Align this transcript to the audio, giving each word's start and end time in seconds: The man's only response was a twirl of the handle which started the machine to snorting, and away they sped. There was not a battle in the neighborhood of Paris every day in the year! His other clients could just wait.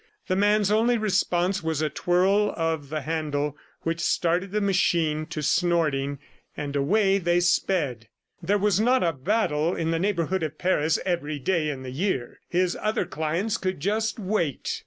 The 0.27 0.35
man's 0.35 0.71
only 0.71 0.97
response 0.97 1.61
was 1.61 1.79
a 1.83 1.87
twirl 1.87 2.55
of 2.57 2.89
the 2.89 3.01
handle 3.01 3.55
which 3.81 3.99
started 3.99 4.51
the 4.51 4.59
machine 4.59 5.27
to 5.27 5.43
snorting, 5.43 6.17
and 6.57 6.75
away 6.75 7.19
they 7.19 7.39
sped. 7.39 8.07
There 8.41 8.57
was 8.57 8.79
not 8.79 9.03
a 9.03 9.13
battle 9.13 9.75
in 9.75 9.91
the 9.91 9.99
neighborhood 9.99 10.41
of 10.41 10.57
Paris 10.57 10.97
every 11.05 11.37
day 11.37 11.69
in 11.69 11.83
the 11.83 11.91
year! 11.91 12.39
His 12.49 12.75
other 12.81 13.05
clients 13.05 13.57
could 13.57 13.79
just 13.79 14.17
wait. 14.17 14.79